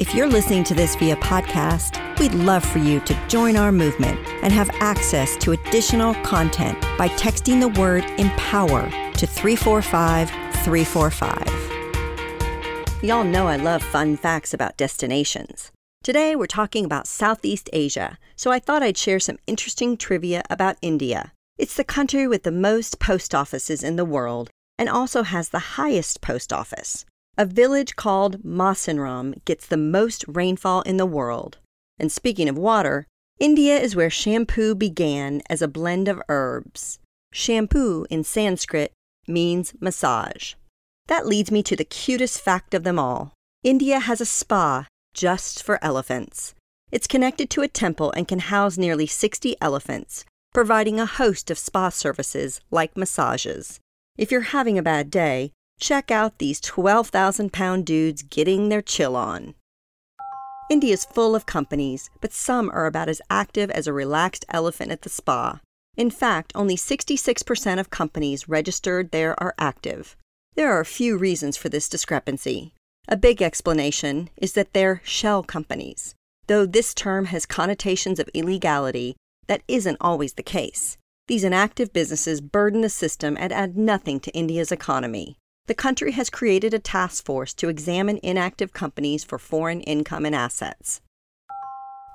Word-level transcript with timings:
If 0.00 0.14
you're 0.14 0.28
listening 0.28 0.62
to 0.64 0.74
this 0.74 0.94
via 0.94 1.16
podcast, 1.16 2.20
we'd 2.20 2.32
love 2.32 2.64
for 2.64 2.78
you 2.78 3.00
to 3.00 3.26
join 3.26 3.56
our 3.56 3.72
movement 3.72 4.24
and 4.44 4.52
have 4.52 4.70
access 4.74 5.36
to 5.38 5.50
additional 5.50 6.14
content 6.22 6.80
by 6.96 7.08
texting 7.08 7.58
the 7.58 7.80
word 7.80 8.04
empower 8.16 8.88
to 9.14 9.26
345 9.26 10.30
345. 10.62 13.02
Y'all 13.02 13.24
know 13.24 13.48
I 13.48 13.56
love 13.56 13.82
fun 13.82 14.16
facts 14.16 14.54
about 14.54 14.76
destinations. 14.76 15.72
Today 16.04 16.36
we're 16.36 16.46
talking 16.46 16.84
about 16.84 17.08
Southeast 17.08 17.68
Asia, 17.72 18.18
so 18.36 18.52
I 18.52 18.60
thought 18.60 18.84
I'd 18.84 18.96
share 18.96 19.18
some 19.18 19.40
interesting 19.48 19.96
trivia 19.96 20.44
about 20.48 20.76
India. 20.80 21.32
It's 21.58 21.74
the 21.74 21.82
country 21.82 22.28
with 22.28 22.44
the 22.44 22.52
most 22.52 23.00
post 23.00 23.34
offices 23.34 23.82
in 23.82 23.96
the 23.96 24.04
world 24.04 24.48
and 24.78 24.88
also 24.88 25.24
has 25.24 25.48
the 25.48 25.58
highest 25.58 26.20
post 26.20 26.52
office. 26.52 27.04
A 27.40 27.46
village 27.46 27.94
called 27.94 28.42
Mawsynram 28.42 29.44
gets 29.44 29.64
the 29.64 29.76
most 29.76 30.24
rainfall 30.26 30.82
in 30.82 30.96
the 30.96 31.06
world. 31.06 31.58
And 31.96 32.10
speaking 32.10 32.48
of 32.48 32.58
water, 32.58 33.06
India 33.38 33.78
is 33.78 33.94
where 33.94 34.10
shampoo 34.10 34.74
began 34.74 35.42
as 35.48 35.62
a 35.62 35.68
blend 35.68 36.08
of 36.08 36.20
herbs. 36.28 36.98
Shampoo 37.32 38.06
in 38.10 38.24
Sanskrit 38.24 38.92
means 39.28 39.72
massage. 39.78 40.54
That 41.06 41.28
leads 41.28 41.52
me 41.52 41.62
to 41.62 41.76
the 41.76 41.84
cutest 41.84 42.40
fact 42.40 42.74
of 42.74 42.82
them 42.82 42.98
all. 42.98 43.34
India 43.62 44.00
has 44.00 44.20
a 44.20 44.26
spa 44.26 44.88
just 45.14 45.62
for 45.62 45.78
elephants. 45.80 46.56
It's 46.90 47.06
connected 47.06 47.50
to 47.50 47.62
a 47.62 47.68
temple 47.68 48.10
and 48.16 48.26
can 48.26 48.40
house 48.40 48.76
nearly 48.76 49.06
60 49.06 49.54
elephants, 49.60 50.24
providing 50.52 50.98
a 50.98 51.06
host 51.06 51.52
of 51.52 51.58
spa 51.58 51.90
services 51.90 52.60
like 52.72 52.96
massages. 52.96 53.78
If 54.16 54.32
you're 54.32 54.52
having 54.56 54.76
a 54.76 54.82
bad 54.82 55.08
day, 55.08 55.52
Check 55.80 56.10
out 56.10 56.38
these 56.38 56.60
12,000 56.60 57.52
pound 57.52 57.86
dudes 57.86 58.22
getting 58.22 58.68
their 58.68 58.82
chill 58.82 59.14
on. 59.14 59.54
India 60.68 60.92
is 60.92 61.04
full 61.04 61.36
of 61.36 61.46
companies, 61.46 62.10
but 62.20 62.32
some 62.32 62.68
are 62.70 62.86
about 62.86 63.08
as 63.08 63.22
active 63.30 63.70
as 63.70 63.86
a 63.86 63.92
relaxed 63.92 64.44
elephant 64.50 64.90
at 64.90 65.02
the 65.02 65.08
spa. 65.08 65.60
In 65.96 66.10
fact, 66.10 66.52
only 66.54 66.76
66% 66.76 67.78
of 67.78 67.90
companies 67.90 68.48
registered 68.48 69.12
there 69.12 69.40
are 69.40 69.54
active. 69.56 70.16
There 70.56 70.70
are 70.72 70.80
a 70.80 70.84
few 70.84 71.16
reasons 71.16 71.56
for 71.56 71.68
this 71.68 71.88
discrepancy. 71.88 72.74
A 73.06 73.16
big 73.16 73.40
explanation 73.40 74.30
is 74.36 74.54
that 74.54 74.72
they're 74.72 75.00
shell 75.04 75.44
companies. 75.44 76.16
Though 76.48 76.66
this 76.66 76.92
term 76.92 77.26
has 77.26 77.46
connotations 77.46 78.18
of 78.18 78.28
illegality, 78.34 79.16
that 79.46 79.62
isn't 79.68 79.98
always 80.00 80.34
the 80.34 80.42
case. 80.42 80.98
These 81.28 81.44
inactive 81.44 81.92
businesses 81.92 82.40
burden 82.40 82.80
the 82.80 82.88
system 82.88 83.36
and 83.38 83.52
add 83.52 83.76
nothing 83.76 84.18
to 84.20 84.32
India's 84.32 84.72
economy 84.72 85.38
the 85.68 85.74
country 85.74 86.12
has 86.12 86.30
created 86.30 86.72
a 86.72 86.78
task 86.78 87.24
force 87.24 87.52
to 87.52 87.68
examine 87.68 88.18
inactive 88.22 88.72
companies 88.72 89.22
for 89.22 89.38
foreign 89.38 89.82
income 89.82 90.24
and 90.24 90.34
assets. 90.34 91.02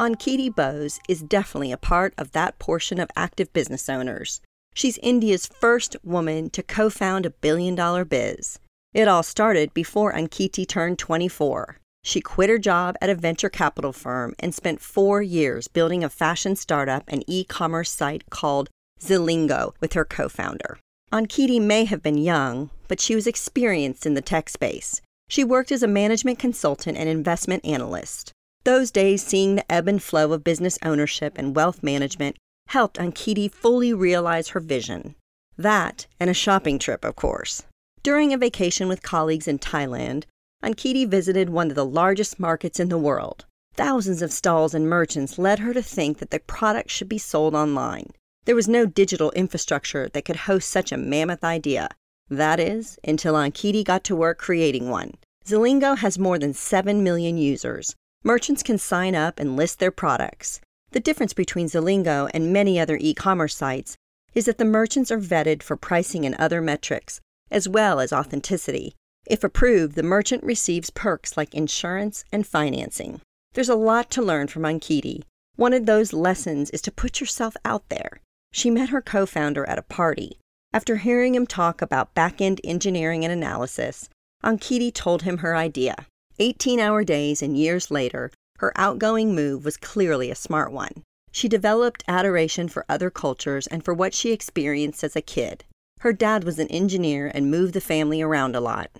Ankiti 0.01 0.53
Bose 0.53 0.99
is 1.07 1.21
definitely 1.21 1.71
a 1.71 1.77
part 1.77 2.15
of 2.17 2.31
that 2.31 2.57
portion 2.57 2.99
of 2.99 3.11
active 3.15 3.53
business 3.53 3.87
owners. 3.87 4.41
She's 4.73 4.97
India's 4.97 5.45
first 5.45 5.95
woman 6.03 6.49
to 6.49 6.63
co 6.63 6.89
found 6.89 7.27
a 7.27 7.29
billion 7.29 7.75
dollar 7.75 8.03
biz. 8.03 8.59
It 8.91 9.07
all 9.07 9.21
started 9.21 9.71
before 9.73 10.13
Ankiti 10.13 10.67
turned 10.67 10.97
24. 10.97 11.77
She 12.03 12.21
quit 12.21 12.49
her 12.49 12.57
job 12.57 12.95
at 13.01 13.11
a 13.11 13.15
venture 13.15 13.49
capital 13.49 13.93
firm 13.93 14.33
and 14.39 14.53
spent 14.53 14.81
four 14.81 15.21
years 15.21 15.67
building 15.67 16.03
a 16.03 16.09
fashion 16.09 16.55
startup 16.55 17.03
and 17.07 17.23
e 17.27 17.43
commerce 17.43 17.91
site 17.91 18.31
called 18.31 18.71
Zilingo 18.99 19.73
with 19.79 19.93
her 19.93 20.05
co 20.05 20.27
founder. 20.27 20.79
Ankiti 21.13 21.61
may 21.61 21.85
have 21.85 22.01
been 22.01 22.17
young, 22.17 22.71
but 22.87 22.99
she 22.99 23.13
was 23.13 23.27
experienced 23.27 24.07
in 24.07 24.15
the 24.15 24.21
tech 24.21 24.49
space. 24.49 24.99
She 25.29 25.43
worked 25.43 25.71
as 25.71 25.83
a 25.83 25.87
management 25.87 26.39
consultant 26.39 26.97
and 26.97 27.07
investment 27.07 27.63
analyst. 27.63 28.31
Those 28.63 28.89
days, 28.89 29.23
seeing 29.23 29.53
the 29.53 29.71
ebb 29.71 29.87
and 29.87 30.01
flow 30.01 30.33
of 30.33 30.43
business 30.43 30.79
ownership 30.81 31.33
and 31.35 31.55
wealth 31.55 31.83
management 31.83 32.37
helped 32.69 32.97
Ankiti 32.97 33.47
fully 33.51 33.93
realize 33.93 34.49
her 34.49 34.59
vision. 34.59 35.13
That, 35.55 36.07
and 36.19 36.31
a 36.31 36.33
shopping 36.33 36.79
trip, 36.79 37.05
of 37.05 37.15
course. 37.15 37.61
During 38.01 38.33
a 38.33 38.37
vacation 38.39 38.87
with 38.87 39.03
colleagues 39.03 39.47
in 39.47 39.59
Thailand, 39.59 40.23
Ankiti 40.63 41.07
visited 41.07 41.51
one 41.51 41.69
of 41.69 41.75
the 41.75 41.85
largest 41.85 42.39
markets 42.39 42.79
in 42.79 42.89
the 42.89 42.97
world. 42.97 43.45
Thousands 43.75 44.23
of 44.23 44.31
stalls 44.31 44.73
and 44.73 44.89
merchants 44.89 45.37
led 45.37 45.59
her 45.59 45.75
to 45.75 45.83
think 45.83 46.17
that 46.17 46.31
the 46.31 46.39
product 46.39 46.89
should 46.89 47.07
be 47.07 47.19
sold 47.19 47.53
online. 47.53 48.13
There 48.45 48.55
was 48.55 48.67
no 48.67 48.85
digital 48.85 49.31
infrastructure 49.31 50.09
that 50.09 50.25
could 50.25 50.35
host 50.35 50.69
such 50.69 50.91
a 50.91 50.97
mammoth 50.97 51.45
idea. 51.45 51.87
That 52.29 52.59
is, 52.59 52.99
until 53.03 53.35
Ankiti 53.35 53.85
got 53.85 54.03
to 54.05 54.15
work 54.17 54.37
creating 54.37 54.89
one. 54.89 55.13
Zilingo 55.45 55.97
has 55.97 56.19
more 56.19 56.37
than 56.37 56.53
7 56.53 57.01
million 57.03 57.37
users. 57.37 57.95
Merchants 58.21 58.61
can 58.61 58.77
sign 58.77 59.15
up 59.15 59.39
and 59.39 59.55
list 59.55 59.79
their 59.79 59.91
products. 59.91 60.59
The 60.91 60.99
difference 60.99 61.33
between 61.33 61.67
Zilingo 61.67 62.29
and 62.33 62.51
many 62.51 62.77
other 62.79 62.97
e 62.99 63.13
commerce 63.13 63.55
sites 63.55 63.95
is 64.35 64.45
that 64.45 64.57
the 64.57 64.65
merchants 64.65 65.09
are 65.09 65.19
vetted 65.19 65.63
for 65.63 65.77
pricing 65.77 66.25
and 66.25 66.35
other 66.35 66.61
metrics, 66.61 67.21
as 67.49 67.69
well 67.69 68.01
as 68.01 68.11
authenticity. 68.11 68.93
If 69.25 69.43
approved, 69.45 69.95
the 69.95 70.03
merchant 70.03 70.43
receives 70.43 70.89
perks 70.89 71.37
like 71.37 71.53
insurance 71.53 72.25
and 72.31 72.45
financing. 72.45 73.21
There's 73.53 73.69
a 73.69 73.75
lot 73.75 74.11
to 74.11 74.21
learn 74.21 74.47
from 74.47 74.63
Ankiti. 74.63 75.23
One 75.55 75.71
of 75.71 75.85
those 75.85 76.11
lessons 76.11 76.69
is 76.71 76.81
to 76.81 76.91
put 76.91 77.21
yourself 77.21 77.55
out 77.63 77.87
there. 77.87 78.19
She 78.53 78.69
met 78.69 78.89
her 78.89 79.01
co 79.01 79.25
founder 79.25 79.67
at 79.67 79.79
a 79.79 79.81
party. 79.81 80.37
After 80.71 80.97
hearing 80.97 81.33
him 81.33 81.47
talk 81.47 81.81
about 81.81 82.13
back 82.13 82.39
end 82.39 82.61
engineering 82.63 83.25
and 83.25 83.33
analysis, 83.33 84.09
Ankiti 84.43 84.93
told 84.93 85.23
him 85.23 85.39
her 85.39 85.55
idea. 85.55 85.95
18 86.37 86.79
hour 86.79 87.03
days 87.03 87.41
and 87.41 87.57
years 87.57 87.89
later, 87.89 88.31
her 88.59 88.71
outgoing 88.75 89.33
move 89.33 89.65
was 89.65 89.75
clearly 89.75 90.29
a 90.29 90.35
smart 90.35 90.71
one. 90.71 91.01
She 91.31 91.49
developed 91.49 92.03
adoration 92.07 92.69
for 92.69 92.85
other 92.87 93.09
cultures 93.09 93.65
and 93.67 93.83
for 93.83 93.93
what 93.93 94.13
she 94.13 94.31
experienced 94.31 95.03
as 95.03 95.15
a 95.15 95.21
kid. 95.21 95.63
Her 96.01 96.13
dad 96.13 96.43
was 96.43 96.59
an 96.59 96.67
engineer 96.67 97.31
and 97.33 97.49
moved 97.49 97.73
the 97.73 97.81
family 97.81 98.21
around 98.21 98.55
a 98.55 98.61
lot. 98.61 98.91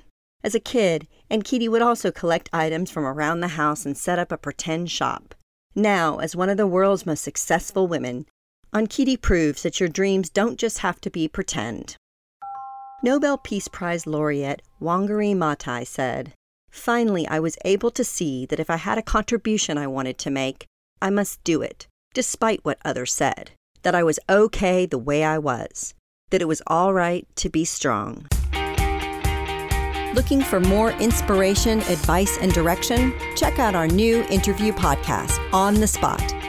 As 0.44 0.56
a 0.56 0.59
kid, 0.59 1.08
Ankiti 1.30 1.69
would 1.69 1.84
also 1.84 2.12
collect 2.12 2.50
items 2.52 2.90
from 2.90 3.06
around 3.06 3.42
the 3.42 3.50
house 3.50 3.86
and 3.86 3.96
set 3.96 4.18
up 4.18 4.31
a 4.31 4.38
pretend 4.38 4.90
shop. 4.90 5.36
Now, 5.75 6.18
as 6.18 6.36
one 6.36 6.50
of 6.50 6.58
the 6.58 6.68
world's 6.68 7.06
most 7.06 7.24
successful 7.24 7.88
women, 7.88 8.25
Ankiti 8.73 9.22
proves 9.22 9.61
that 9.61 9.79
your 9.79 9.88
dreams 9.88 10.29
don't 10.29 10.57
just 10.57 10.79
have 10.79 11.00
to 11.01 11.11
be 11.11 11.28
pretend. 11.28 11.95
Nobel 13.03 13.38
Peace 13.38 13.67
Prize 13.67 14.07
laureate 14.07 14.63
Wangari 14.81 15.35
Maathai 15.35 15.85
said, 15.85 16.34
Finally, 16.72 17.28
I 17.28 17.39
was 17.39 17.56
able 17.66 17.91
to 17.91 18.03
see 18.03 18.47
that 18.47 18.59
if 18.59 18.72
I 18.72 18.78
had 18.78 18.97
a 18.97 19.03
contribution 19.03 19.78
I 19.78 19.85
wanted 19.85 20.17
to 20.19 20.31
make, 20.31 20.66
I 21.03 21.12
must 21.12 21.44
do 21.44 21.62
it, 21.62 21.85
despite 22.16 22.66
what 22.66 22.79
others 22.83 23.13
said. 23.13 23.51
That 23.83 23.94
I 23.94 24.01
was 24.01 24.19
okay 24.28 24.88
the 24.88 24.97
way 24.97 25.23
I 25.23 25.38
was. 25.38 25.94
That 26.31 26.41
it 26.41 26.47
was 26.47 26.63
all 26.66 26.95
right 26.95 27.28
to 27.35 27.50
be 27.50 27.66
strong. 27.66 28.25
Looking 30.16 30.41
for 30.41 30.59
more 30.59 30.94
inspiration, 30.94 31.81
advice, 31.81 32.39
and 32.39 32.51
direction? 32.51 33.13
Check 33.35 33.59
out 33.59 33.75
our 33.75 33.88
new 33.88 34.23
interview 34.31 34.73
podcast, 34.73 35.38
On 35.53 35.75
the 35.75 35.88
Spot 35.88 36.43